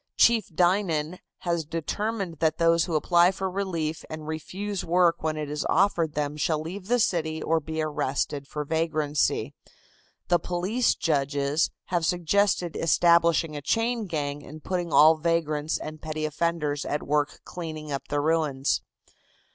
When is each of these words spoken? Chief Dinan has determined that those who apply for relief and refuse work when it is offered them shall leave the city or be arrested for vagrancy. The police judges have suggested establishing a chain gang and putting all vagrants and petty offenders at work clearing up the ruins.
Chief 0.17 0.47
Dinan 0.55 1.19
has 1.41 1.63
determined 1.63 2.39
that 2.39 2.57
those 2.57 2.85
who 2.85 2.95
apply 2.95 3.29
for 3.29 3.47
relief 3.51 4.03
and 4.09 4.25
refuse 4.27 4.83
work 4.83 5.21
when 5.21 5.37
it 5.37 5.47
is 5.47 5.63
offered 5.69 6.13
them 6.15 6.37
shall 6.37 6.59
leave 6.59 6.87
the 6.87 6.97
city 6.97 7.39
or 7.43 7.59
be 7.59 7.83
arrested 7.83 8.47
for 8.47 8.65
vagrancy. 8.65 9.53
The 10.27 10.39
police 10.39 10.95
judges 10.95 11.69
have 11.93 12.03
suggested 12.03 12.75
establishing 12.75 13.55
a 13.55 13.61
chain 13.61 14.07
gang 14.07 14.43
and 14.43 14.63
putting 14.63 14.91
all 14.91 15.17
vagrants 15.17 15.77
and 15.77 16.01
petty 16.01 16.25
offenders 16.25 16.83
at 16.83 17.03
work 17.03 17.39
clearing 17.45 17.91
up 17.91 18.07
the 18.07 18.21
ruins. 18.21 18.81